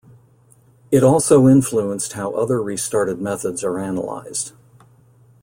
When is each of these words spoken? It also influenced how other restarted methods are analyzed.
It 0.89 1.03
also 1.03 1.47
influenced 1.47 2.13
how 2.13 2.31
other 2.31 2.59
restarted 2.59 3.21
methods 3.21 3.63
are 3.63 3.77
analyzed. 3.77 4.51